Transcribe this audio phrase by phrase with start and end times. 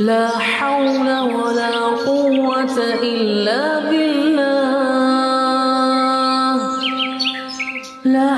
[0.00, 4.38] لا حول ولا قوة إلا بالله.
[8.04, 8.36] لا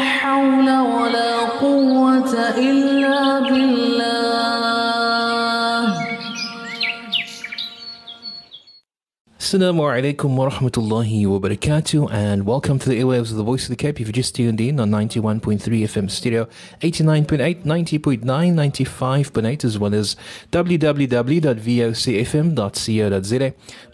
[9.50, 13.70] Assalamu alaikum wa rahmatullahi wa barakatuh and welcome to the airwaves of the Voice of
[13.70, 14.00] the Cape.
[14.00, 16.46] If you just tuned in on 91.3 FM stereo,
[16.82, 20.14] 89.8, 90.9, 95.8 as well as
[20.52, 21.14] www.vocfm.co.za.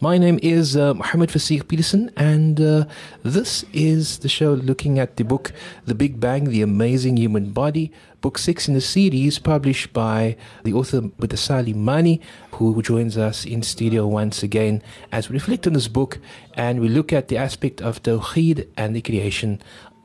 [0.02, 2.84] My name is uh, Muhammad Fasih Peterson and uh,
[3.22, 5.52] this is the show looking at the book
[5.86, 10.72] The Big Bang, The Amazing Human Body, book six in the series published by the
[10.72, 12.20] author Butasali Manie,
[12.52, 16.18] who joins us in studio once again as we reflect on this book
[16.54, 19.60] and we look at the aspect of Tawheed and the creation.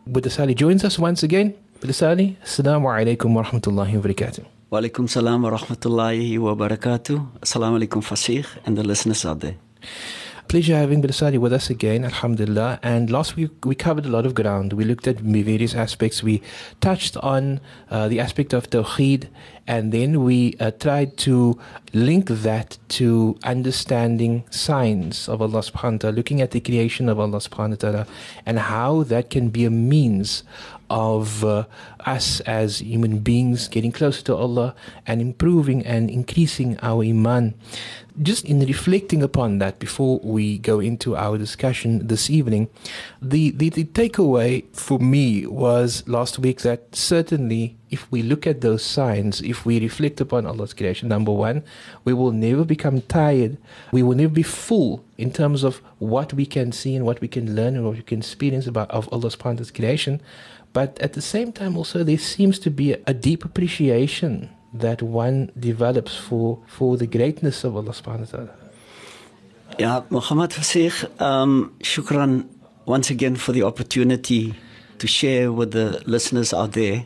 [0.07, 1.53] Butasali joins us once again.
[1.79, 4.45] Butasali, Assalamu alaikum wa rahmatullahi wa barakatuh.
[4.71, 7.39] Walaikum salam wa rahmatullahi wa barakatuh.
[7.41, 9.55] Assalamu alaikum Fasih and the listeners out there.
[10.51, 12.77] Pleasure having Bilasadi with us again, Alhamdulillah.
[12.83, 14.73] And last week we covered a lot of ground.
[14.73, 16.21] We looked at various aspects.
[16.21, 16.41] We
[16.81, 19.29] touched on uh, the aspect of Tawheed,
[19.65, 21.57] and then we uh, tried to
[21.93, 27.17] link that to understanding signs of Allah subhanahu wa ta'ala, looking at the creation of
[27.17, 28.07] Allah subhanahu wa ta'ala,
[28.45, 30.43] and how that can be a means
[30.89, 31.63] of uh,
[32.05, 34.75] us as human beings getting closer to Allah
[35.07, 37.55] and improving and increasing our iman.
[38.21, 42.69] Just in reflecting upon that before we go into our discussion this evening,
[43.21, 48.61] the, the, the takeaway for me was last week that certainly if we look at
[48.61, 51.63] those signs, if we reflect upon Allah's creation, number one,
[52.05, 53.57] we will never become tired.
[53.91, 57.27] We will never be full in terms of what we can see and what we
[57.27, 60.21] can learn and what we can experience about of Allah's creation.
[60.73, 65.02] But at the same time, also, there seems to be a, a deep appreciation that
[65.02, 68.54] one develops for, for the greatness of Allah subhanahu wa ta'ala.
[69.78, 72.48] Yeah, Muhammad Fasih, um, shukran
[72.86, 74.54] once again for the opportunity
[74.98, 77.04] to share with the listeners out there.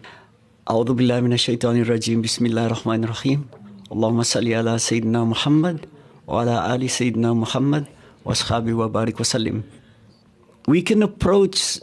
[0.70, 3.41] أعوذ بالله من الشيطان الرجيم بسم الله الرحمن الرحيم
[3.92, 5.86] اللهم صل على سيدنا محمد
[6.26, 7.84] وعلى آل سيدنا محمد
[8.24, 9.62] وأصحابه وبارك وسلم
[10.68, 11.80] We can approach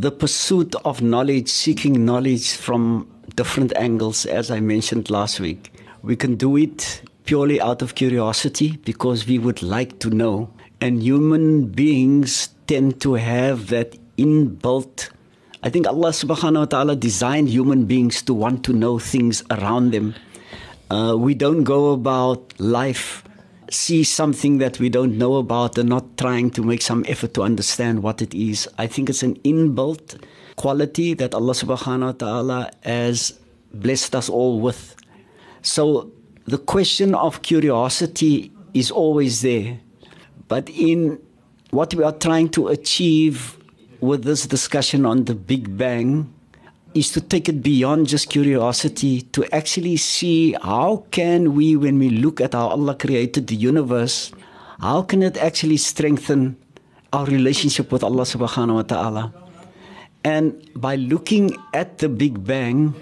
[0.00, 3.06] the pursuit of knowledge, seeking knowledge from
[3.36, 5.70] different angles, as I mentioned last week.
[6.00, 10.48] We can do it purely out of curiosity because we would like to know.
[10.80, 15.10] And human beings tend to have that inbuilt.
[15.62, 19.92] I think Allah subhanahu wa ta'ala designed human beings to want to know things around
[19.92, 20.14] them.
[20.90, 23.22] Uh, we don't go about life
[23.70, 27.42] see something that we don't know about and not trying to make some effort to
[27.42, 28.68] understand what it is.
[28.78, 30.22] I think it's an inbuilt
[30.56, 33.38] quality that Allah subhanahu wa ta'ala has
[33.72, 34.96] blessed us all with.
[35.62, 36.10] So
[36.46, 39.80] the question of curiosity is always there.
[40.48, 41.18] But in
[41.70, 43.56] what we are trying to achieve
[44.00, 46.32] with this discussion on the Big Bang,
[46.94, 52.10] is to take it beyond just curiosity to actually see how can we when we
[52.10, 54.32] look at how Allah created the universe
[54.80, 56.56] how can it actually strengthen
[57.12, 59.34] our relationship with Allah subhanahu wa ta'ala?
[60.24, 62.94] And by looking at the big bang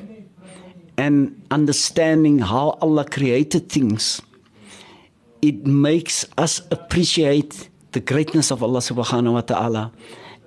[0.97, 4.21] and understanding how Allah created things
[5.41, 9.93] it makes us appreciate the greatness of Allah subhanahu wa ta'ala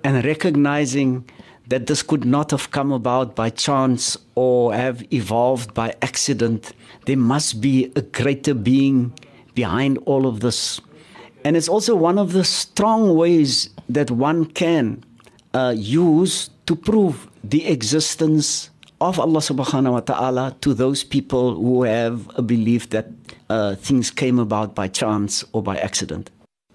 [0.04, 1.24] and recognizing
[1.72, 6.74] that this could not have come about by chance or have evolved by accident.
[7.06, 9.14] There must be a greater being
[9.54, 10.82] behind all of this.
[11.46, 15.02] And it's also one of the strong ways that one can
[15.54, 18.68] uh, use to prove the existence
[19.00, 23.08] of Allah subhanahu wa ta'ala to those people who have a belief that
[23.48, 26.28] uh, things came about by chance or by accident.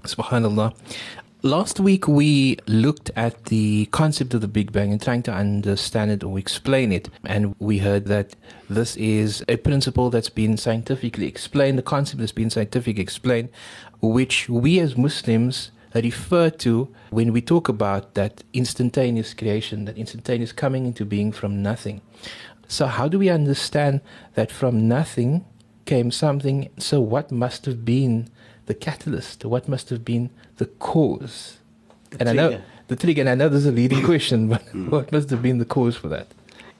[0.03, 0.73] Subhanallah.
[1.43, 6.09] Last week we looked at the concept of the Big Bang and trying to understand
[6.09, 7.09] it or explain it.
[7.25, 8.35] And we heard that
[8.67, 13.49] this is a principle that's been scientifically explained, the concept that's been scientifically explained,
[14.01, 20.51] which we as Muslims refer to when we talk about that instantaneous creation, that instantaneous
[20.51, 22.01] coming into being from nothing.
[22.67, 24.01] So, how do we understand
[24.33, 25.45] that from nothing
[25.85, 26.69] came something?
[26.79, 28.29] So, what must have been
[28.67, 29.43] the catalyst?
[29.43, 31.57] What must have been the cause?
[32.11, 32.63] The and I know trigger.
[32.87, 35.57] the trigger, and I know this is a leading question, but what must have been
[35.57, 36.27] the cause for that?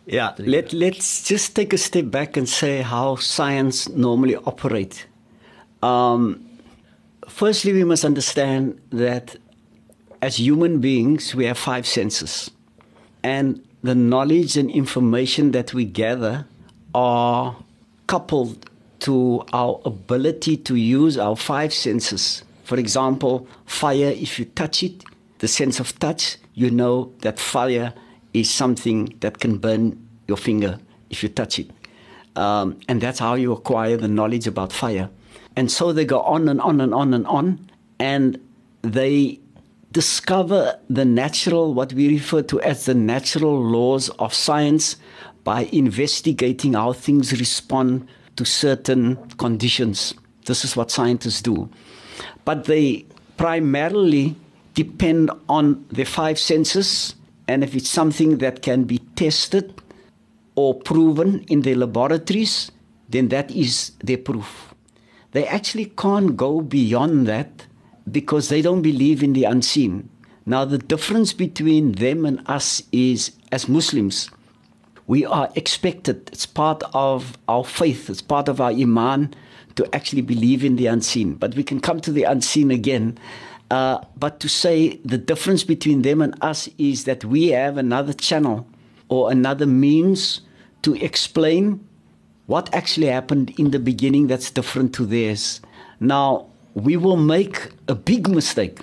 [0.06, 5.06] Yeah, let, let's just take a step back and say how science normally operates.
[5.84, 6.48] Um,
[7.28, 9.36] firstly, we must understand that
[10.22, 12.50] as human beings, we have five senses.
[13.22, 16.48] And the knowledge and information that we gather
[16.96, 17.58] are
[18.08, 18.70] coupled
[19.00, 22.44] to our ability to use our five senses.
[22.64, 25.04] For example, fire, if you touch it,
[25.40, 27.94] the sense of touch, you know that fire
[28.34, 30.80] is something that can burn your finger
[31.10, 31.70] if you touch it.
[32.36, 35.10] Um, and that's how you acquire the knowledge about fire.
[35.56, 37.70] And so they go on and on and on and on,
[38.00, 38.40] and
[38.84, 39.40] they
[39.92, 44.98] discover the natural, what we refer to as the natural laws of science
[45.44, 50.14] by investigating how things respond to certain conditions.
[50.46, 51.70] This is what scientists do.
[52.46, 53.06] But they
[53.36, 54.36] primarily
[54.74, 57.16] depend on the five senses,
[57.48, 59.82] and if it's something that can be tested
[60.56, 62.72] or proven in their laboratories,
[63.10, 64.74] then that is their proof.
[65.32, 67.66] They actually can't go beyond that
[68.10, 70.10] because they don't believe in the unseen.
[70.46, 74.30] Now, the difference between them and us is as Muslims,
[75.08, 79.34] we are expected, it's part of our faith, it's part of our iman
[79.76, 81.36] to actually believe in the unseen.
[81.36, 83.18] But we can come to the unseen again.
[83.72, 88.14] Uh, but to say the difference between them and us is that we have another
[88.14, 88.68] channel
[89.08, 90.42] or another means
[90.82, 91.86] to explain
[92.48, 95.62] what actually happened in the beginning that's different to theirs.
[96.00, 98.80] Now, we will make a big mistake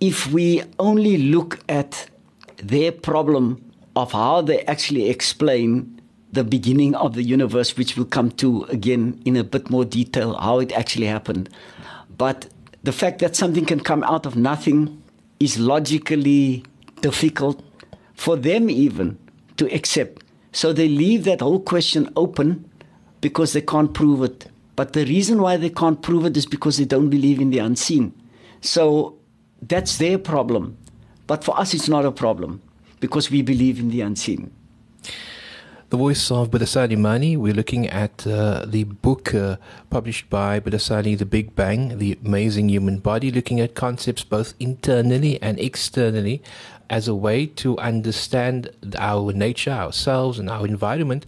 [0.00, 2.08] if we only look at
[2.56, 3.65] their problem
[3.96, 6.00] of how they actually explain
[6.30, 10.34] the beginning of the universe, which we'll come to again in a bit more detail
[10.34, 11.48] how it actually happened.
[12.16, 12.48] But
[12.82, 15.02] the fact that something can come out of nothing
[15.40, 16.62] is logically
[17.00, 17.62] difficult
[18.14, 19.18] for them even
[19.56, 20.22] to accept.
[20.52, 22.70] So they leave that whole question open
[23.22, 24.46] because they can't prove it.
[24.76, 27.58] But the reason why they can't prove it is because they don't believe in the
[27.60, 28.12] unseen.
[28.60, 29.16] So
[29.62, 30.76] that's their problem.
[31.26, 32.60] But for us, it's not a problem
[33.06, 34.50] because we believe in the unseen.
[35.88, 37.36] The voice of Badasani Manie.
[37.36, 39.56] We're looking at uh, the book uh,
[39.88, 45.40] published by Badasani, The Big Bang, The Amazing Human Body, looking at concepts both internally
[45.40, 46.42] and externally
[46.90, 51.24] as a way to understand our nature, ourselves, and our environment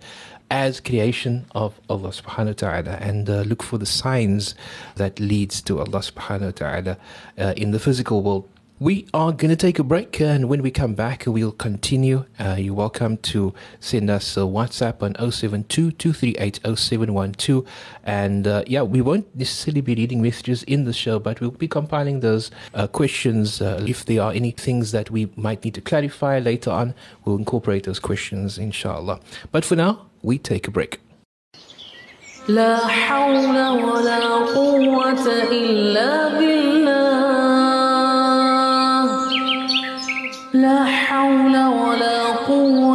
[0.50, 4.56] as creation of Allah subhanahu wa ta'ala and uh, look for the signs
[4.96, 6.96] that leads to Allah subhanahu wa ta'ala
[7.38, 8.48] uh, in the physical world.
[8.79, 12.25] We are going to take a break, and when we come back, we'll continue.
[12.37, 17.65] Uh, you're welcome to send us a WhatsApp on 072 238 0712.
[18.03, 21.69] And uh, yeah, we won't necessarily be reading messages in the show, but we'll be
[21.69, 23.61] compiling those uh, questions.
[23.61, 26.93] Uh, if there are any things that we might need to clarify later on,
[27.23, 29.21] we'll incorporate those questions, inshallah.
[29.53, 30.99] But for now, we take a break.
[32.47, 34.19] لا حول ولا
[34.51, 36.56] قوة إلا بالله
[40.54, 42.87] لا حول ولا قوة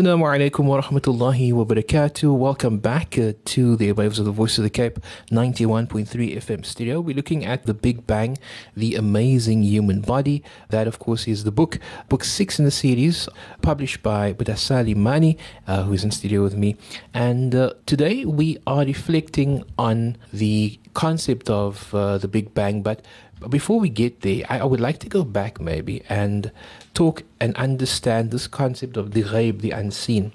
[0.00, 2.34] Assalamu alaikum wa rahmatullahi wa barakatuh.
[2.34, 4.98] Welcome back uh, to the waves of the Voice of the Cape
[5.30, 6.08] 91.3
[6.38, 7.02] FM studio.
[7.02, 8.38] We're looking at The Big Bang,
[8.74, 10.42] The Amazing Human Body.
[10.70, 13.28] That, of course, is the book, book six in the series,
[13.60, 15.36] published by Budasali Manie,
[15.66, 16.78] uh, who's in studio with me.
[17.12, 23.04] And uh, today we are reflecting on the concept of uh, the Big Bang, but
[23.48, 26.52] before we get there, I, I would like to go back maybe and
[26.94, 30.32] talk and understand this concept of the ghaib, the unseen.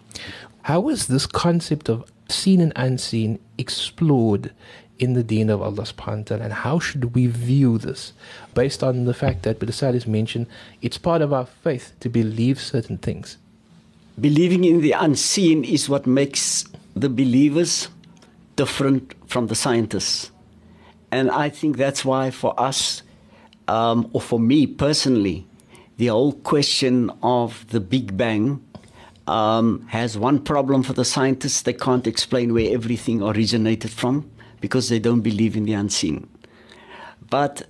[0.64, 4.52] How is this concept of seen and unseen explored
[4.98, 8.14] in the deen of Allah subhanahu wa ta'ala and how should we view this
[8.54, 10.48] based on the fact that Badasal has mentioned
[10.82, 13.38] it's part of our faith to believe certain things.
[14.20, 17.90] Believing in the unseen is what makes the believers
[18.56, 20.32] different from the scientists.
[21.12, 23.04] And I think that's why for us,
[23.68, 25.46] um, or for me personally,
[25.98, 28.62] the whole question of the Big Bang
[29.28, 31.62] um, has one problem for the scientists.
[31.62, 36.28] They can't explain where everything originated from because they don't believe in the unseen.
[37.30, 37.64] But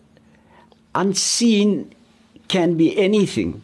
[0.94, 1.94] unseen
[2.48, 3.62] can be anything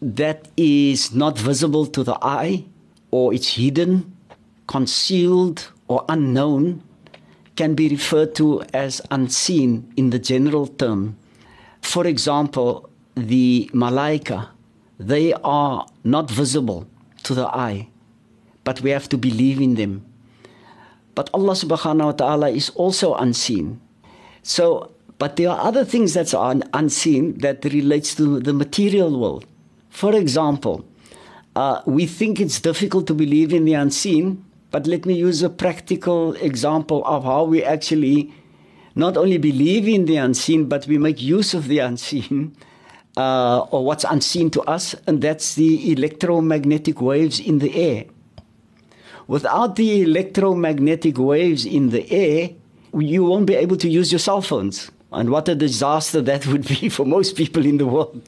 [0.00, 2.64] that is not visible to the eye
[3.10, 4.16] or it's hidden,
[4.66, 6.82] concealed, or unknown
[7.56, 11.16] can be referred to as unseen in the general term.
[11.80, 12.87] For example,
[13.18, 14.48] the malaika,
[14.98, 16.86] they are not visible
[17.24, 17.88] to the eye,
[18.64, 20.04] but we have to believe in them.
[21.14, 23.80] But Allah subhanahu wa ta'ala is also unseen.
[24.42, 29.44] So, but there are other things that are unseen that relates to the material world.
[29.90, 30.84] For example,
[31.56, 35.50] uh, we think it's difficult to believe in the unseen, but let me use a
[35.50, 38.32] practical example of how we actually
[38.94, 42.54] not only believe in the unseen, but we make use of the unseen.
[43.18, 48.04] Uh, or what's unseen to us, and that's the electromagnetic waves in the air.
[49.26, 52.50] Without the electromagnetic waves in the air,
[52.94, 54.92] you won't be able to use your cell phones.
[55.10, 58.22] And what a disaster that would be for most people in the world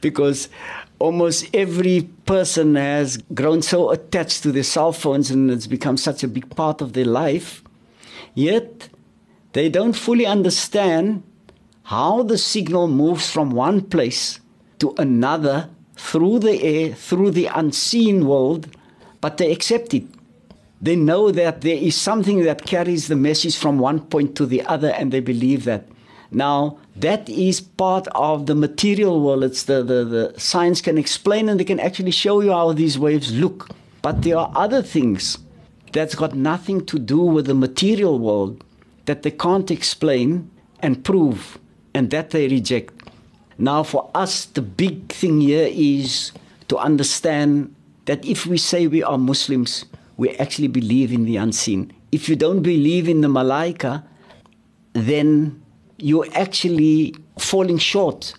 [0.00, 0.48] because
[0.98, 6.24] almost every person has grown so attached to their cell phones and it's become such
[6.24, 7.62] a big part of their life.
[8.34, 8.88] Yet,
[9.52, 11.22] they don't fully understand
[11.84, 14.40] how the signal moves from one place
[14.78, 18.68] to another through the air, through the unseen world,
[19.20, 20.04] but they accept it.
[20.80, 24.62] They know that there is something that carries the message from one point to the
[24.62, 25.86] other, and they believe that.
[26.32, 29.44] Now, that is part of the material world.
[29.44, 32.98] It's the, the, the science can explain and they can actually show you how these
[32.98, 33.68] waves look.
[34.00, 35.38] But there are other things
[35.92, 38.64] that's got nothing to do with the material world
[39.04, 41.58] that they can't explain and prove,
[41.94, 42.94] and that they reject.
[43.58, 46.32] Now, for us, the big thing here is
[46.68, 47.74] to understand
[48.06, 49.84] that if we say we are Muslims,
[50.16, 51.92] we actually believe in the unseen.
[52.10, 54.04] If you don't believe in the malaika,
[54.92, 55.62] then
[55.98, 58.34] you're actually falling short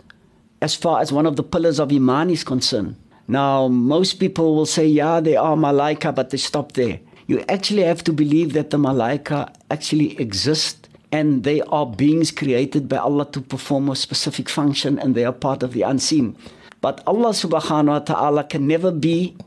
[0.62, 2.96] as far as one of the pillars of Iman is concerned.
[3.28, 7.00] Now, most people will say, yeah, they are malaika, but they stop there.
[7.28, 10.83] You actually have to believe that the malaika actually exist
[11.14, 15.32] and they are beings created by Allah to perform a specific function and they are
[15.32, 16.36] part of the unseen.
[16.82, 19.38] But Allah subhanahu wa ta'ala can never be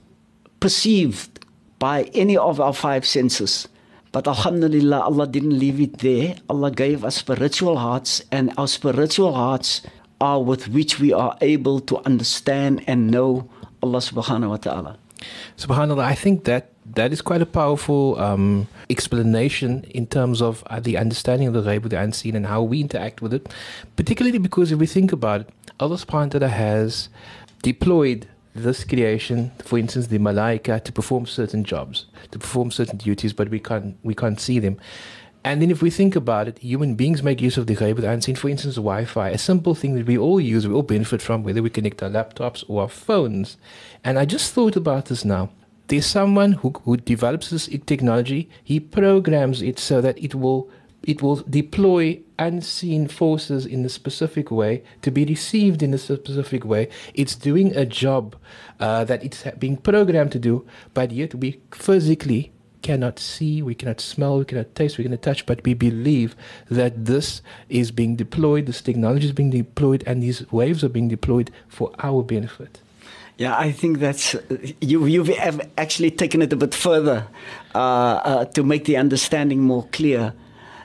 [0.61, 1.45] perceived
[1.83, 3.67] by any of our five senses.
[4.13, 6.37] But Alhamdulillah, Allah didn't leave it there.
[6.49, 9.83] Allah gave us spiritual hearts, and our spiritual hearts
[10.23, 13.51] are with which we are able to understand and know
[13.83, 14.97] Allah subhanahu wa ta'ala.
[15.59, 20.81] Subhanallah, I think that that is quite a powerful um, explanation in terms of uh,
[20.81, 23.53] the understanding of the ghaib, the unseen, and how we interact with it.
[23.97, 25.49] Particularly because if we think about it,
[25.79, 27.09] Allah subhanahu has
[27.63, 33.35] deployed this creation, for instance, the malaika, to perform certain jobs, to perform certain duties,
[33.35, 34.79] but we can't we can't see them.
[35.45, 38.11] And then if we think about it, human beings make use of the ghaib the
[38.11, 38.37] unseen.
[38.37, 41.63] For instance, Wi-Fi, a simple thing that we all use, we all benefit from, whether
[41.63, 43.59] we connect our laptops or our phones.
[44.03, 45.51] And I just thought about this now.
[45.89, 48.49] There's someone who, who develops this technology.
[48.65, 50.71] He programs it so that it will
[51.03, 56.65] it will deploy unseen forces in a specific way to be received in a specific
[56.65, 56.89] way.
[57.15, 58.35] It's doing a job
[58.81, 62.53] uh, that it's being programmed to do, but yet we physically
[62.83, 66.35] cannot see, we cannot smell, we cannot taste, we cannot touch, but we believe
[66.71, 71.09] that this is being deployed, this technology is being deployed, and these waves are being
[71.09, 72.81] deployed for our benefit.
[73.39, 74.35] Yeah, I think that's
[74.81, 75.05] you.
[75.05, 75.31] You've
[75.77, 77.29] actually taken it a bit further
[77.75, 80.33] uh, uh, to make the understanding more clear.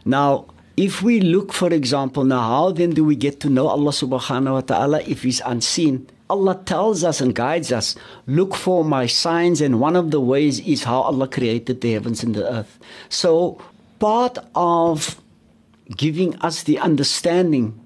[0.03, 3.91] Now, if we look, for example, now how then do we get to know Allah
[3.91, 6.07] subhanahu wa ta'ala if He's unseen?
[6.29, 7.95] Allah tells us and guides us,
[8.27, 12.23] look for my signs, and one of the ways is how Allah created the heavens
[12.23, 12.79] and the earth.
[13.07, 13.61] So,
[13.99, 15.21] part of
[15.95, 17.79] giving us the understanding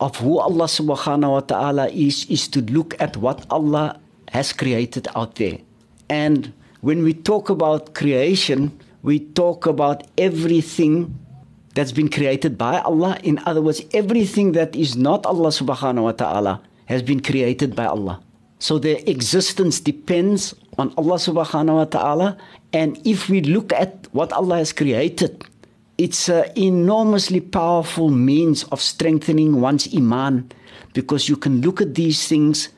[0.00, 3.98] of who Allah subhanahu wa ta'ala is, is to look at what Allah
[4.32, 5.58] has created out there.
[6.08, 11.18] And when we talk about creation, we talk about everything
[11.74, 13.18] that's been created by Allah.
[13.22, 17.86] In other words, everything that is not Allah subhanahu wa ta'ala has been created by
[17.86, 18.20] Allah.
[18.58, 22.36] So their existence depends on Allah subhanahu wa ta'ala.
[22.72, 25.44] And if we look at what Allah has created,
[25.98, 30.50] it's an enormously powerful means of strengthening one's iman
[30.94, 32.70] because you can look at these things,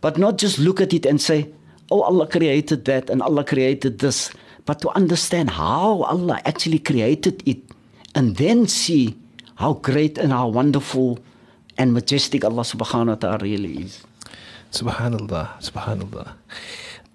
[0.00, 1.50] but not just look at it and say,
[1.90, 4.30] oh, Allah created that and Allah created this,
[4.66, 7.58] but to understand how Allah actually created it
[8.14, 9.16] and then see
[9.56, 11.18] how great and how wonderful
[11.76, 14.02] and majestic Allah subhanahu wa ta'ala really is.
[14.72, 16.34] Subhanallah, subhanallah.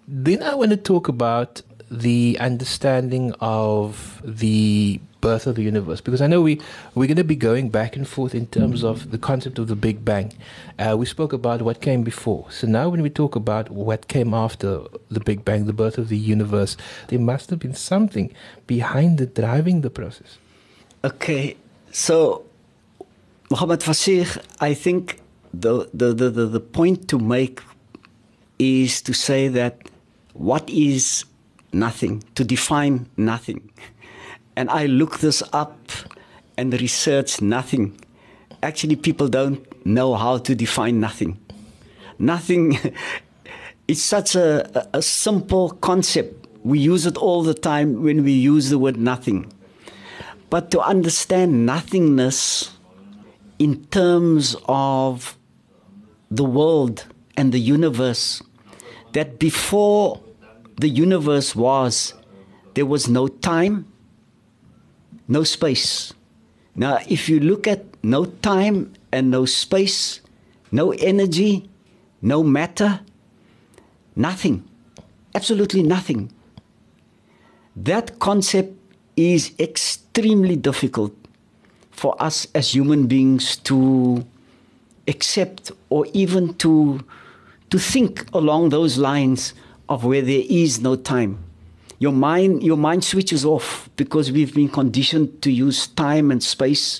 [0.07, 1.61] Then I want to talk about
[1.91, 6.59] the understanding of the birth of the universe because I know we
[6.95, 9.79] we're going to be going back and forth in terms of the concept of the
[9.87, 10.33] Big Bang.
[10.77, 14.33] Uh, we spoke about what came before, so now when we talk about what came
[14.45, 14.69] after
[15.15, 16.75] the Big Bang, the birth of the universe,
[17.07, 18.27] there must have been something
[18.67, 20.37] behind it driving the process.
[21.09, 21.55] Okay,
[21.91, 22.43] so
[23.49, 24.27] Muhammad Fasih,
[24.59, 25.21] I think
[25.53, 27.61] the, the, the, the, the point to make
[28.59, 29.89] is to say that
[30.33, 31.25] what is
[31.71, 33.61] nothing, to define nothing.
[34.55, 35.91] And I look this up
[36.57, 37.99] and research nothing.
[38.61, 41.39] Actually, people don't know how to define nothing.
[42.19, 42.77] Nothing,
[43.87, 46.47] it's such a, a, simple concept.
[46.63, 49.51] We use it all the time when we use the word nothing.
[50.49, 52.71] But to understand nothingness
[53.59, 55.37] in terms of
[56.29, 57.05] the world
[57.35, 58.41] and the universe
[59.13, 60.21] that before
[60.77, 62.13] the universe was,
[62.73, 63.91] there was no time,
[65.27, 66.13] no space.
[66.75, 70.21] Now, if you look at no time and no space,
[70.71, 71.69] no energy,
[72.21, 72.99] no matter,
[74.15, 74.67] nothing,
[75.35, 76.31] absolutely nothing,
[77.75, 78.77] that concept
[79.15, 81.15] is extremely difficult
[81.91, 84.25] for us as human beings to
[85.07, 87.03] accept or even to,
[87.69, 89.53] to think along those lines
[89.89, 91.43] of where there is no time.
[92.03, 96.99] Your mind, your mind switches off because we've been conditioned to use time and space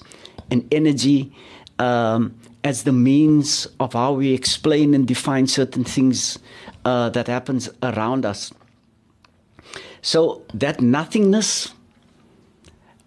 [0.50, 1.30] and energy
[1.78, 6.40] um, as the means of how we explain and define certain things
[6.86, 8.54] uh, that happens around us.
[10.02, 11.74] So that nothingness,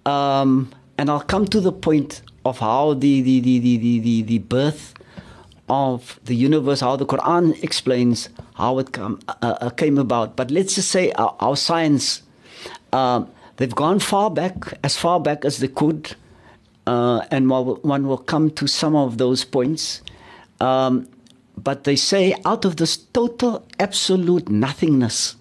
[0.04, 4.38] um, and I'll come to the point of how the, the, the, the, the, the
[4.40, 4.92] birth
[5.68, 10.36] of the universe, how the Quran explains how it come, uh, uh, came about.
[10.36, 12.22] But let's just say our, our science,
[12.92, 13.24] uh,
[13.56, 16.14] they've gone far back, as far back as they could,
[16.86, 20.02] uh, and one will come to some of those points.
[20.60, 21.08] Um,
[21.56, 25.36] but they say out of this total, absolute nothingness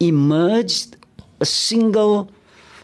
[0.00, 0.96] emerged
[1.40, 2.30] a single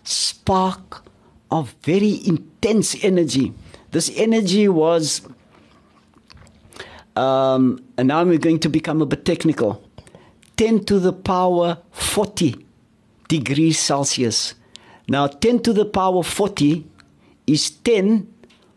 [0.04, 1.04] spark
[1.50, 3.52] of very intense energy.
[3.90, 5.22] This energy was
[7.18, 9.82] um, and now we're going to become a bit technical
[10.56, 12.64] 10 to the power 40
[13.28, 14.54] degrees Celsius.
[15.08, 16.86] Now, 10 to the power 40
[17.46, 18.26] is 10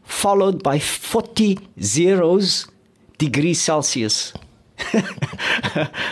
[0.03, 2.67] followed by 40 zeros
[3.17, 4.33] degrees Celsius.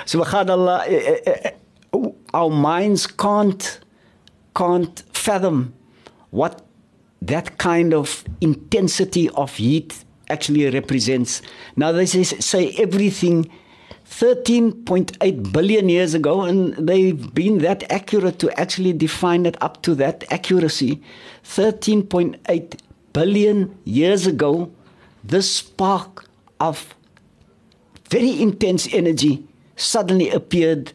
[0.06, 3.80] Subhanallah, eh, eh, eh, our minds can't,
[4.56, 5.74] can't fathom
[6.30, 6.64] what
[7.22, 11.42] that kind of intensity of heat actually represents.
[11.76, 13.50] Now, they say, say everything
[14.10, 19.96] 13.8 billion years ago, and they've been that accurate to actually define it up to
[19.96, 21.02] that accuracy.
[21.44, 22.80] 13.8
[23.14, 24.72] billion years ago,
[25.24, 26.26] this spark
[26.60, 26.96] of
[28.10, 30.92] very intense energy suddenly appeared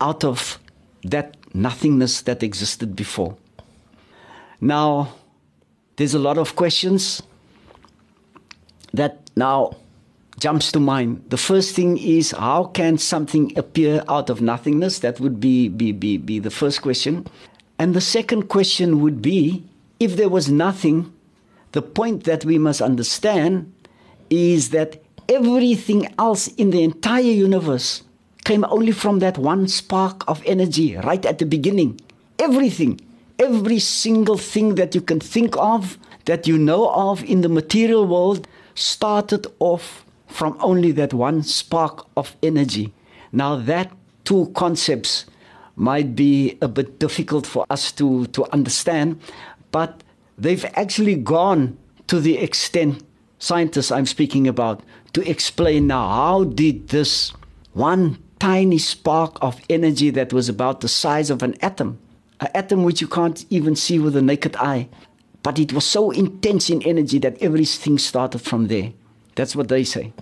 [0.00, 0.58] out of
[1.02, 3.36] that nothingness that existed before.
[4.60, 5.12] Now,
[5.96, 7.22] there's a lot of questions
[8.96, 9.76] that now
[10.38, 11.24] jumps to mind.
[11.28, 15.00] The first thing is how can something appear out of nothingness?
[15.00, 17.26] That would be, be, be, be the first question.
[17.78, 19.64] And the second question would be
[20.00, 21.12] if there was nothing,
[21.72, 23.72] the point that we must understand
[24.30, 28.02] is that everything else in the entire universe
[28.44, 32.00] came only from that one spark of energy right at the beginning.
[32.38, 33.00] Everything,
[33.38, 38.06] every single thing that you can think of, that you know of in the material
[38.06, 42.92] world, started off from only that one spark of energy.
[43.32, 43.92] Now, that
[44.24, 45.26] two concepts
[45.76, 49.20] might be a bit difficult for us to, to understand,
[49.70, 50.02] but
[50.38, 53.02] they've actually gone to the extent,
[53.38, 54.82] scientists I'm speaking about,
[55.14, 57.32] to explain now how did this
[57.72, 61.98] one tiny spark of energy that was about the size of an atom,
[62.40, 64.88] an atom which you can't even see with the naked eye,
[65.44, 68.92] but it was so intense in energy that everything started from there.
[69.36, 70.12] That's what they say.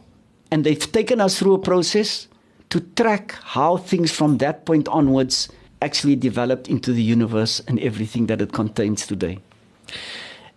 [0.50, 2.28] And they've taken us through a process
[2.68, 5.48] to track how things from that point onwards
[5.80, 9.38] actually developed into the universe and everything that it contains today.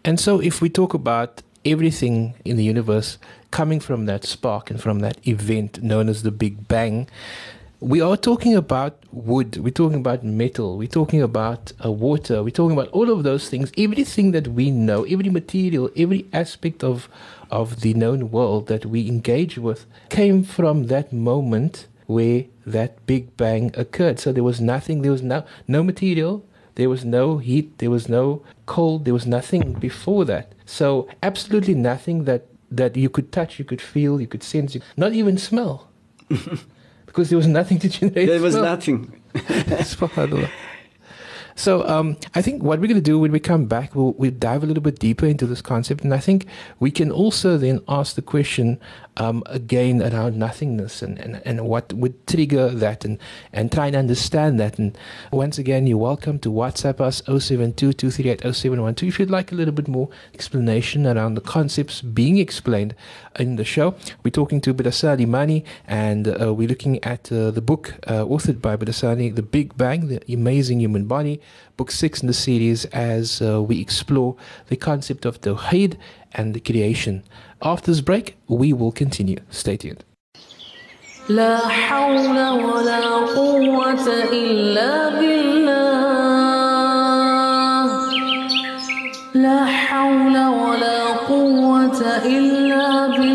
[0.03, 3.17] And so, if we talk about everything in the universe
[3.51, 7.07] coming from that spark and from that event known as the Big Bang,
[7.85, 12.49] we are talking about wood, we're talking about metal, we're talking about uh, water, we're
[12.49, 17.07] talking about all of those things, everything that we know, every material, every aspect of,
[17.51, 23.37] of the known world that we engage with came from that moment where that big
[23.37, 24.19] bang occurred.
[24.19, 26.43] So there was nothing, there was no, no material,
[26.73, 30.53] there was no heat, there was no cold, there was nothing before that.
[30.65, 34.81] So absolutely nothing that, that you could touch, you could feel, you could sense, you,
[34.97, 35.91] not even smell.
[37.15, 38.27] because there was nothing to generate.
[38.27, 39.21] There was nothing.
[41.57, 44.31] So um, I think what we're going to do when we come back, we'll, we'll
[44.31, 46.45] dive a little bit deeper into this concept, and I think
[46.81, 48.77] we can also then ask the question
[49.17, 53.17] um, again around nothingness and, and, and what would trigger that, and,
[53.53, 54.77] and try and understand that.
[54.77, 54.97] And
[55.31, 60.09] once again, you're welcome to WhatsApp us 072 if you'd like a little bit more
[60.33, 62.95] explanation around the concepts being explained
[63.39, 63.95] in the show.
[64.23, 68.61] We're talking to Bidasani Manie, and uh, we're looking at uh, the book uh, authored
[68.61, 71.41] by Bidasani, The Big Bang, The Amazing Human Body
[71.77, 74.35] book six in the series, as uh, we explore
[74.67, 75.97] the concept of Tawheed
[76.34, 77.22] and the creation.
[77.62, 79.40] After this break, we will continue.
[79.50, 80.04] Stay tuned.
[81.28, 83.00] لا حول ولا
[83.36, 86.00] قوة إلا بالله
[89.34, 93.33] لا حول ولا قوة إلا بالله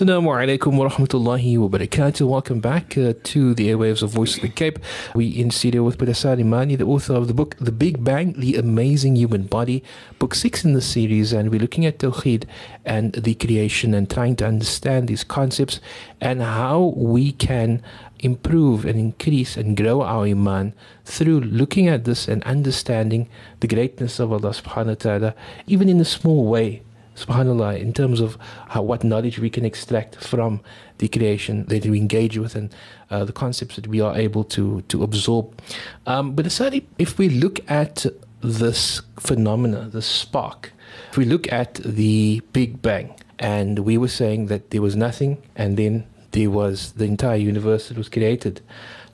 [0.00, 2.26] Assalamu alaikum wa rahmatullahi wa barakatuh.
[2.26, 4.78] Welcome back uh, to the airwaves of Voice of the Cape.
[5.14, 8.56] We in studio with Brother Imani, the author of the book The Big Bang, The
[8.56, 9.84] Amazing Human Body,
[10.18, 12.44] book six in the series, and we're looking at Tawheed
[12.86, 15.80] and the creation and trying to understand these concepts
[16.18, 17.82] and how we can
[18.20, 20.72] improve and increase and grow our iman
[21.04, 23.28] through looking at this and understanding
[23.60, 25.34] the greatness of Allah subhanahu wa ta'ala,
[25.66, 26.80] even in a small way
[27.16, 28.36] subhanallah in terms of
[28.68, 30.60] how, what knowledge we can extract from
[30.98, 32.74] the creation that we engage with and
[33.10, 35.60] uh, the concepts that we are able to to absorb.
[36.06, 38.06] Um, but certainly if we look at
[38.42, 40.72] this phenomena the spark
[41.10, 45.42] if we look at the big bang and we were saying that there was nothing
[45.56, 48.60] and then there was the entire universe that was created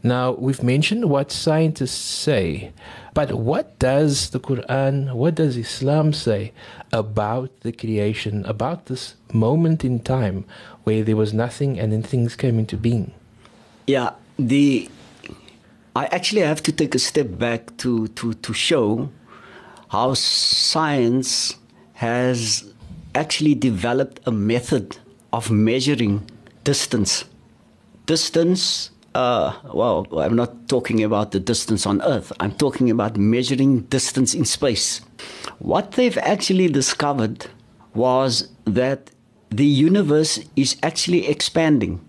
[0.09, 2.73] now we've mentioned what scientists say
[3.17, 6.53] but what does the Quran, what does Islam say
[6.93, 10.45] about the creation, about this moment in time
[10.85, 13.13] where there was nothing and then things came into being?
[13.87, 14.91] Yeah, the
[15.97, 19.09] I actually have to take a step back to to to show
[19.89, 21.57] how science
[21.95, 22.71] has
[23.15, 24.99] actually developed a method
[25.33, 26.31] of measuring
[26.65, 27.25] distance.
[28.05, 32.33] Distance uh, well, I'm not talking about the distance on Earth.
[32.39, 35.01] I'm talking about measuring distance in space.
[35.59, 37.47] What they've actually discovered
[37.95, 39.11] was that
[39.49, 42.07] the universe is actually expanding.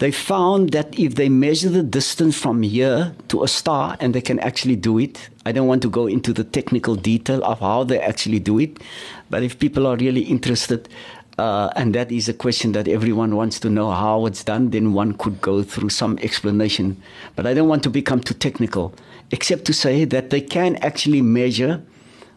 [0.00, 4.22] They found that if they measure the distance from here to a star, and they
[4.22, 7.84] can actually do it, I don't want to go into the technical detail of how
[7.84, 8.78] they actually do it,
[9.28, 10.88] but if people are really interested,
[11.38, 14.92] uh, and that is a question that everyone wants to know how it's done, then
[14.92, 17.00] one could go through some explanation.
[17.36, 18.94] But I don't want to become too technical,
[19.30, 21.82] except to say that they can actually measure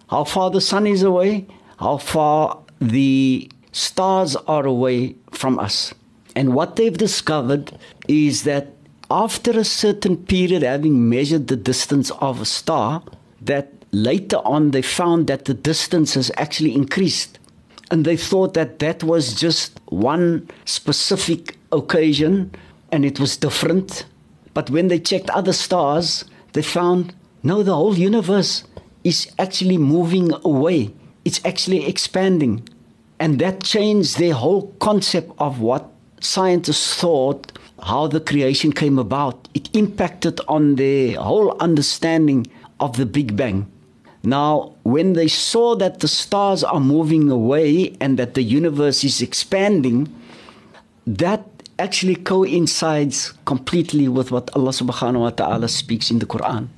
[0.10, 1.48] how far the sun is away,
[1.80, 5.94] how far the stars are away from us.
[6.36, 7.78] And what they've discovered
[8.08, 8.74] is that
[9.12, 13.04] after a certain period, having measured the distance of a star,
[13.42, 17.38] that later on they found that the distance has actually increased
[17.91, 22.52] and they thought that that was just one specific occasion
[22.91, 24.06] and it was different.
[24.54, 28.63] But when they checked other stars, they found no, the whole universe
[29.04, 30.93] is actually moving away,
[31.26, 32.67] it's actually expanding.
[33.19, 35.89] And that changed their whole concept of what
[36.22, 37.52] scientists thought
[37.84, 39.48] how the creation came about.
[39.54, 42.48] It impacted on their whole understanding
[42.80, 43.69] of the Big Bang.
[44.24, 49.22] Now, when they saw that the stars are moving away and that the universe is
[49.22, 50.08] expanding,
[51.06, 51.46] that
[51.78, 56.70] actually coincides completely with what Allah subhanahu wa ta'ala speaks in the Quran.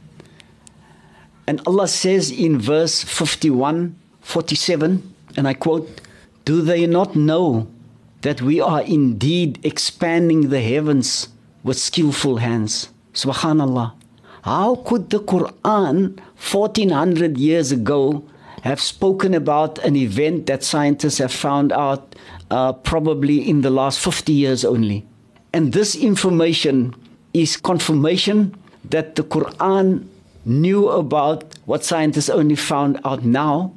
[1.46, 6.02] And Allah says in verse 51, 47, and I quote,
[6.46, 7.68] Do they not know
[8.22, 11.30] that we are indeed expanding the heavens
[11.64, 12.90] with skillful hands?
[13.14, 13.94] Subhanallah.
[14.46, 18.24] How could the Quran 1400 years ago
[18.62, 22.14] have spoken about an event that scientists have found out
[22.52, 25.04] uh, probably in the last 50 years only?
[25.52, 26.94] And this information
[27.34, 28.54] is confirmation
[28.92, 30.06] that the Quran
[30.46, 33.74] knew about what scientists only found out now,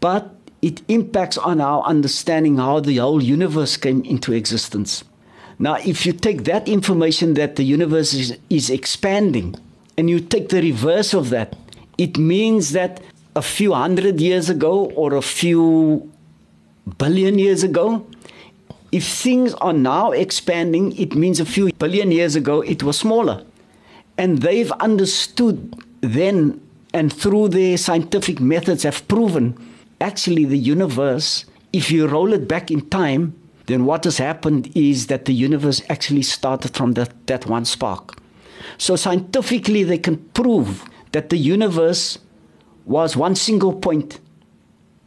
[0.00, 5.02] but it impacts on our understanding how the whole universe came into existence.
[5.58, 9.56] Now, if you take that information that the universe is, is expanding,
[9.96, 11.56] and you take the reverse of that,
[11.98, 13.00] it means that
[13.36, 16.10] a few hundred years ago or a few
[16.98, 18.06] billion years ago,
[18.92, 23.44] if things are now expanding, it means a few billion years ago it was smaller.
[24.18, 26.60] And they've understood then
[26.92, 29.56] and through their scientific methods have proven
[30.00, 33.34] actually the universe, if you roll it back in time,
[33.66, 38.16] then what has happened is that the universe actually started from that, that one spark.
[38.78, 42.18] So scientifically, they can prove that the universe
[42.84, 44.20] was one single point.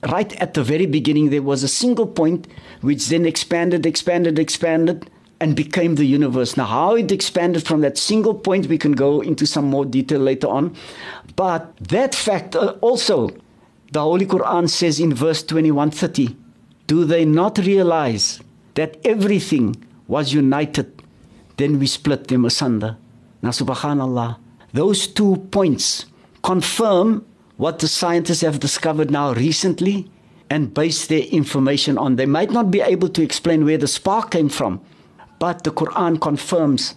[0.09, 2.47] Right at the very beginning, there was a single point
[2.81, 6.55] which then expanded, expanded, expanded, and became the universe.
[6.57, 10.19] Now, how it expanded from that single point, we can go into some more detail
[10.19, 10.75] later on.
[11.35, 13.29] But that fact uh, also,
[13.91, 16.35] the Holy Quran says in verse 2130,
[16.87, 18.41] do they not realize
[18.75, 19.75] that everything
[20.07, 21.03] was united
[21.57, 22.97] then we split them asunder.
[23.43, 24.37] Now, subhanallah,
[24.71, 26.05] those two points
[26.43, 27.25] confirm
[27.57, 30.09] what the scientists have discovered now recently
[30.49, 32.15] and base their information on.
[32.15, 34.81] They might not be able to explain where the spark came from,
[35.39, 36.95] but the Quran confirms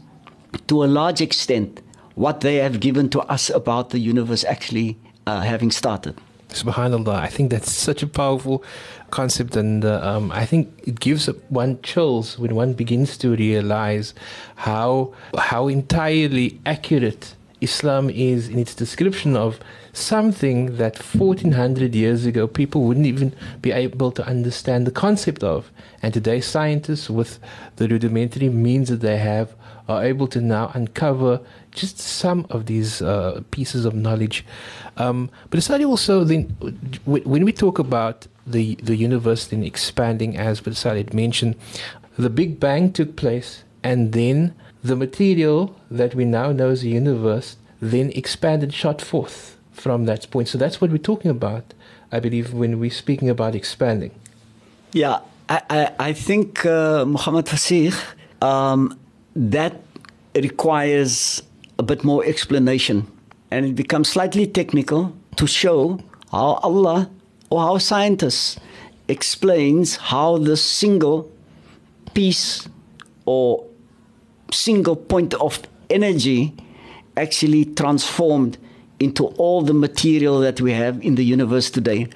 [0.68, 1.82] to a large extent
[2.14, 6.16] what they have given to us about the universe actually uh, having started.
[6.48, 8.64] Subhanallah, I think that's such a powerful
[9.10, 14.14] concept, and uh, um, I think it gives one chills when one begins to realize
[14.56, 19.58] how how entirely accurate Islam is in its description of
[19.92, 25.70] something that 1400 years ago people wouldn't even be able to understand the concept of.
[26.02, 27.38] And today, scientists, with
[27.76, 29.54] the rudimentary means that they have,
[29.88, 31.40] are able to now uncover
[31.70, 34.44] just some of these uh, pieces of knowledge.
[34.96, 36.44] Um, but study also then,
[37.04, 41.56] when we talk about the, the universe then expanding, as had mentioned,
[42.18, 44.54] the Big Bang took place, and then
[44.86, 50.30] the material that we now know as the universe then expanded, shot forth from that
[50.30, 50.48] point.
[50.48, 51.74] So that's what we're talking about,
[52.10, 54.12] I believe, when we're speaking about expanding.
[54.92, 55.18] Yeah,
[55.48, 57.94] I, I, I think, uh, Muhammad Fasih,
[58.40, 58.98] um,
[59.34, 59.74] that
[60.34, 61.42] requires
[61.78, 63.06] a bit more explanation.
[63.50, 67.10] And it becomes slightly technical to show how Allah
[67.50, 68.58] or how scientists
[69.08, 71.30] explains how the single
[72.14, 72.68] piece
[73.26, 73.66] or
[74.52, 76.54] single point of energy
[77.16, 78.58] actually transformed
[79.00, 82.08] into all the material that we have in the universe today.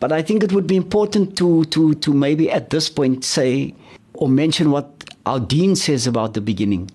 [0.00, 3.74] But I think it would be important to, to, to maybe at this point say
[4.14, 4.88] or mention what
[5.26, 6.90] our deen says about the beginning.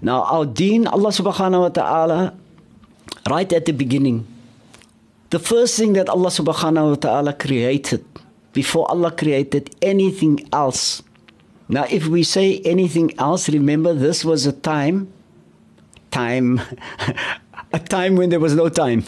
[0.00, 2.34] Now, our deen, Allah subhanahu wa ta'ala,
[3.28, 4.26] right at the beginning,
[5.30, 8.04] the first thing that Allah subhanahu wa ta'ala created,
[8.52, 11.02] before Allah created anything else.
[11.72, 15.10] Now, if we say anything else, remember this was a time,
[16.10, 16.60] time,
[17.72, 19.00] a time when there was no time.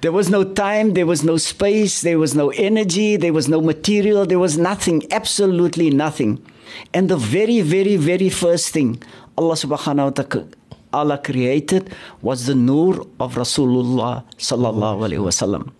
[0.00, 3.60] there was no time, there was no space, there was no energy, there was no
[3.60, 6.44] material, there was nothing, absolutely nothing.
[6.92, 9.00] And the very, very, very first thing
[9.38, 10.42] Allah subhanahu wa
[10.90, 15.70] ta'ala created was the nur of Rasulullah sallallahu alaihi wasallam.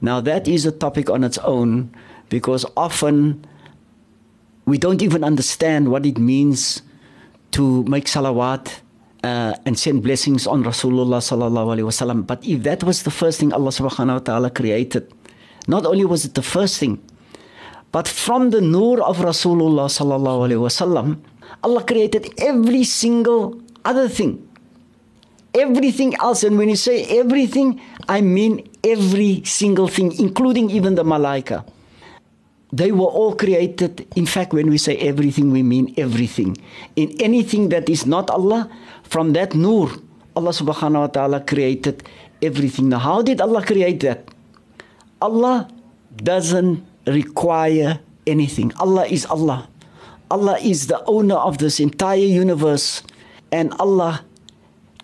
[0.00, 1.92] Now that is a topic on its own
[2.30, 3.44] because often
[4.66, 6.82] we don't even understand what it means
[7.52, 8.80] to make salawat
[9.24, 12.26] uh, and send blessings on Rasulullah sallallahu alaihi wasallam.
[12.26, 15.12] But if that was the first thing Allah subhanahu wa ta'ala created,
[15.66, 17.02] not only was it the first thing,
[17.92, 21.20] but from the nur of Rasulullah sallallahu alaihi wasallam,
[21.62, 24.48] Allah created every single other thing.
[25.54, 31.04] Everything else, and when you say everything, I mean every single thing, including even the
[31.04, 31.68] malaika.
[32.72, 34.08] They were all created.
[34.16, 36.56] In fact, when we say everything, we mean everything.
[36.96, 38.70] In anything that is not Allah,
[39.04, 39.92] from that nur,
[40.34, 42.02] Allah subhanahu wa ta'ala created
[42.40, 42.88] everything.
[42.88, 44.24] Now, how did Allah create that?
[45.20, 45.68] Allah
[46.16, 48.72] doesn't require anything.
[48.80, 49.68] Allah is Allah.
[50.32, 53.04] Allah is the owner of this entire universe,
[53.52, 54.24] and Allah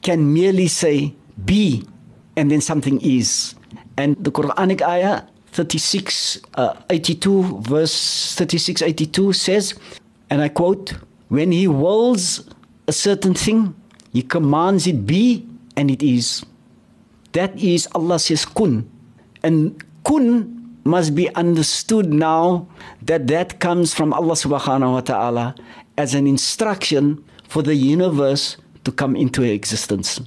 [0.00, 1.12] can merely say,
[1.44, 1.84] be,
[2.32, 3.54] and then something is.
[4.00, 9.74] And the Quranic ayah 36, uh, 82, verse 36, 82 says,
[10.30, 10.94] and I quote,
[11.28, 12.48] when He wills
[12.86, 13.74] a certain thing,
[14.12, 16.44] he commands it be and it is.
[17.32, 18.88] That is Allah says kun.
[19.42, 22.66] And kun must be understood now
[23.02, 25.54] that that comes from Allah subhanahu wa ta'ala
[25.96, 30.20] as an instruction for the universe to come into existence.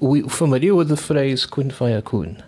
[0.00, 2.40] We familiar with the phrase kun fayakun.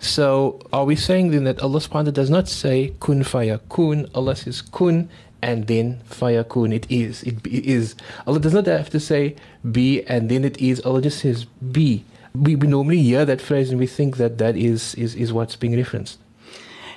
[0.00, 4.62] So are we saying then that Allah subhanahu does not say kun fayakun, Allah says
[4.62, 5.08] kun
[5.42, 7.94] and then fayakun it is it, it is.
[8.26, 9.36] Allah does not have to say
[9.70, 13.70] be and then it is allah just says be we, we normally hear that phrase
[13.70, 16.18] and we think that that is, is, is what's being referenced.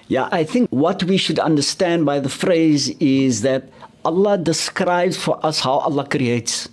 [0.08, 3.70] Yeah i think what we should understand by the phrase is that
[4.04, 6.68] allah describes for us how allah creates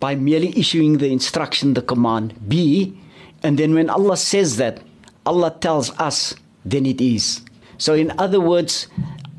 [0.00, 2.98] by merely issuing the instruction the command be
[3.42, 4.80] and then when allah says that
[5.26, 7.40] allah tells us then it is
[7.78, 8.88] so in other words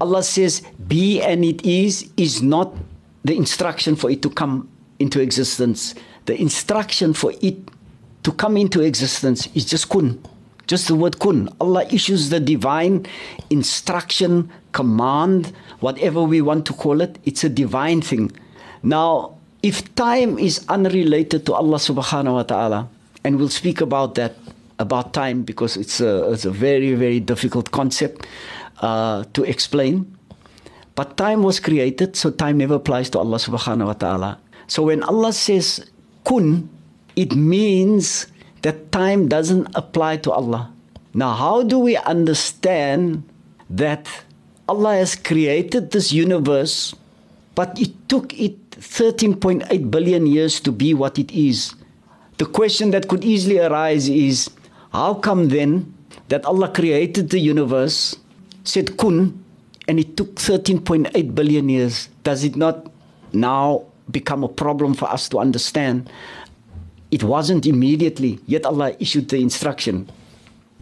[0.02, 2.74] Allah says, be and it is, is not
[3.24, 4.68] the instruction for it to come
[4.98, 5.94] into existence.
[6.26, 7.58] The instruction for it
[8.24, 10.18] to come into existence is just kun.
[10.66, 11.50] Just the word kun.
[11.62, 13.06] Allah issues the divine
[13.52, 17.20] instruction, command, whatever we want to call it.
[17.26, 18.32] It's a divine thing.
[18.82, 22.90] Now, if time is unrelated to Allah subhanahu wa ta'ala,
[23.24, 24.34] and we'll speak about that,
[24.82, 28.26] about time, because it's a, it's a very, very difficult concept
[28.82, 30.18] uh, to explain.
[30.96, 34.32] But time was created, so time never applies to Allah subhanahu wa ta'ala.
[34.68, 35.86] So when Allah says
[36.26, 36.70] kun,
[37.16, 38.28] it means
[38.62, 40.72] that time doesn't apply to Allah.
[41.14, 43.24] Now, how do we understand
[43.70, 44.08] that
[44.68, 46.96] Allah has created this universe,
[47.56, 51.76] but it took it 13.8 billion years to be what it is?
[52.38, 54.50] The question that could easily arise is
[54.92, 55.94] how come then
[56.28, 58.16] that Allah created the universe,
[58.64, 59.44] said kun,
[59.88, 62.10] and it took 13.8 billion years?
[62.24, 62.92] Does it not
[63.34, 66.10] now become a problem for us to understand?
[67.10, 70.10] It wasn't immediately, yet Allah issued the instruction.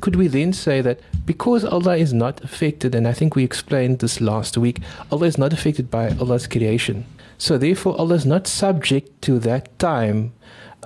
[0.01, 3.99] Could we then say that because Allah is not affected, and I think we explained
[3.99, 4.79] this last week,
[5.11, 7.05] Allah is not affected by Allah's creation.
[7.37, 10.33] So therefore, Allah is not subject to that time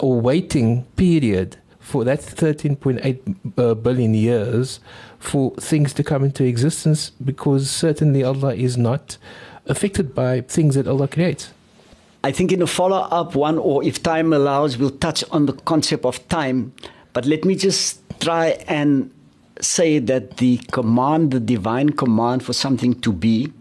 [0.02, 4.80] or waiting period for that 13.8 uh, billion years
[5.20, 9.18] for things to come into existence because certainly Allah is not
[9.68, 11.52] affected by things that Allah creates.
[12.24, 15.54] I think in a follow up one, or if time allows, we'll touch on the
[15.54, 16.72] concept of time.
[17.12, 19.12] But let me just try and
[19.60, 23.52] say that the command, the divine command for something to be,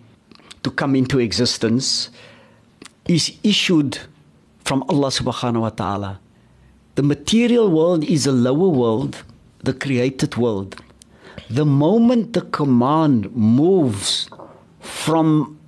[0.62, 2.10] to come into existence,
[3.08, 3.98] is issued
[4.64, 6.20] from Allah subhanahu wa ta'ala.
[6.94, 9.24] The material world is a lower world,
[9.64, 10.76] the created world.
[11.48, 14.28] The moment the command moves
[14.80, 15.58] from,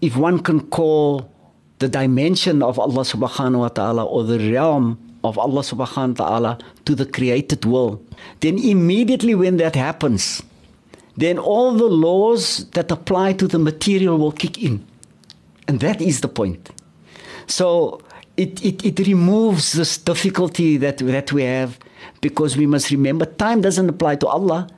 [0.00, 1.30] if one can call
[1.78, 6.58] the dimension of Allah subhanahu wa ta'ala or the realm of Allah subhanahu wa ta'ala
[6.86, 8.00] to the created world,
[8.40, 10.42] then immediately when that happens,
[11.18, 14.86] then all the laws that apply to the material will kick in.
[15.68, 16.70] And that is the point.
[17.46, 18.00] So
[18.36, 21.78] it, it, it removes this difficulty that, that we have
[22.20, 24.68] because we must remember time doesn't apply to Allah,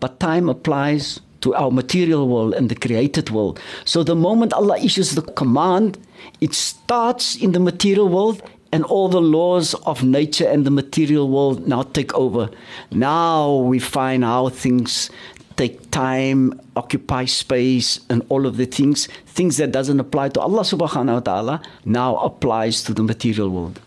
[0.00, 3.60] but time applies to our material world and the created world.
[3.84, 5.98] So the moment Allah issues the command,
[6.40, 11.28] it starts in the material world and all the laws of nature and the material
[11.28, 12.50] world now take over.
[12.90, 15.10] Now we find how things
[15.58, 20.62] take time, occupy space, and all of the things, things that doesn't apply to Allah
[20.62, 23.82] subhanahu wa ta'ala, now applies to the material world.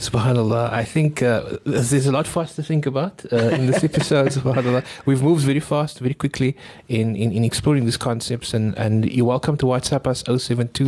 [0.00, 3.84] Subhanallah, I think uh, there's a lot for us to think about uh, in this
[3.84, 4.28] episode.
[4.30, 6.56] Subhanallah, we've moved very fast, very quickly
[6.88, 10.86] in, in, in, exploring these concepts, and, and you're welcome to WhatsApp us 072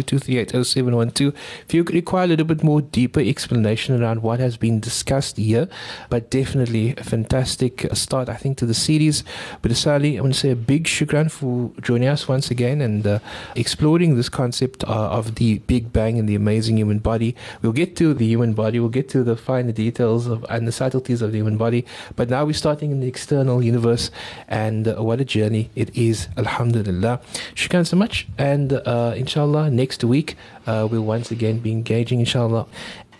[1.69, 5.69] if you require a little bit more deeper explanation around what has been discussed here.
[6.09, 9.25] But definitely a fantastic start, I think, to the series.
[9.61, 13.07] But Salie, I want to say a big shukran for joining us once again and
[13.07, 13.19] uh,
[13.57, 17.37] exploring this concept uh, of the Big Bang and the amazing human body.
[17.61, 18.81] We'll get to the human body.
[18.81, 21.85] We'll get to the finer details of, and the subtleties of the human body.
[22.17, 24.11] But now we're starting in the external universe,
[24.49, 26.29] and uh, what a journey it is.
[26.37, 27.21] Alhamdulillah.
[27.55, 30.37] Shukran so much, and uh, inshallah, next week
[30.67, 32.67] uh, we'll once again be engaging, inshallah.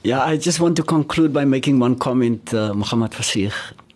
[0.03, 3.53] Yeah, I just want to conclude by making one comment, uh, Muhammad Fasih.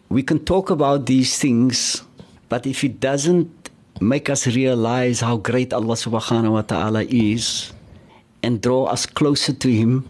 [0.08, 2.04] We can talk about these things,
[2.48, 3.50] but if it doesn't
[4.00, 7.72] make us realize how great Allah subhanahu wa ta'ala is
[8.42, 10.06] and draw us closer to Him,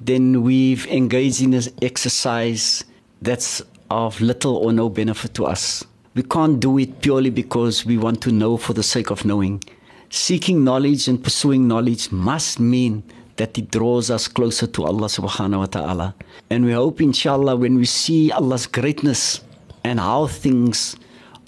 [0.00, 2.84] then we've engaged in an exercise
[3.20, 5.84] that's of little or no benefit to us.
[6.14, 9.62] We can't do it purely because we want to know for the sake of knowing.
[10.08, 13.02] Seeking knowledge and pursuing knowledge must mean
[13.36, 16.14] that it draws us closer to Allah subhanahu wa ta'ala.
[16.50, 19.40] And we hope, inshallah, when we see Allah's greatness
[19.84, 20.96] and how things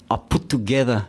[0.09, 1.07] are put together,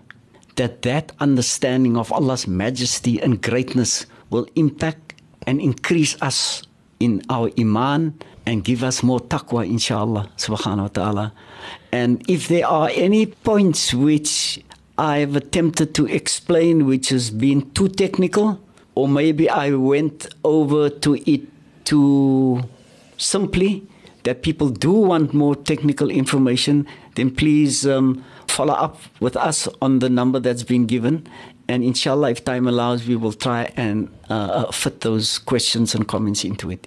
[0.56, 5.14] that that understanding of Allah's majesty and greatness will impact
[5.46, 6.62] and increase us
[7.04, 11.32] in our iman and give us more taqwa, inshallah, subhanahu wa ta'ala.
[11.92, 14.62] And if there are any points which
[14.98, 18.60] I've attempted to explain which has been too technical,
[18.94, 21.42] or maybe I went over to it
[21.84, 22.62] too
[23.16, 23.86] simply,
[24.24, 29.98] that people do want more technical information, then please um, follow up with us on
[29.98, 31.26] the number that's been given.
[31.68, 36.44] And inshallah, if time allows, we will try and uh, fit those questions and comments
[36.44, 36.86] into it.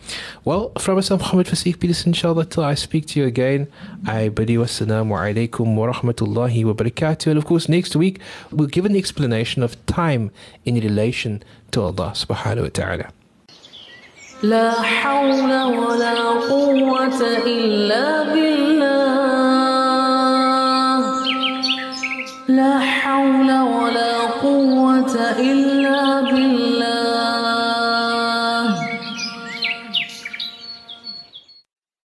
[0.45, 3.69] well, from myself, Muhammad Fasih Peterson, inshallah, till I speak to you again,
[4.05, 7.29] I bid you assalamu alaikum alaikum wa rahmatullahi wa barakatuh.
[7.29, 8.21] And of course, next week
[8.51, 10.31] we'll give an explanation of time
[10.65, 13.07] in relation to Allah subhanahu wa ta'ala.
[14.43, 19.17] لا حول ولا قوة إلا بالله
[22.49, 26.46] لا حول ولا قوة إلا بالله